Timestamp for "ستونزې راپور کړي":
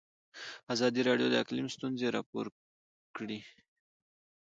1.75-3.39